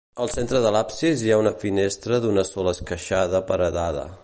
Al 0.23 0.29
centre 0.35 0.61
de 0.63 0.71
l'absis 0.75 1.25
hi 1.25 1.29
ha 1.35 1.37
una 1.41 1.51
finestra 1.65 2.19
d'una 2.25 2.47
sola 2.55 2.75
esqueixada 2.79 3.43
paredada. 3.53 4.11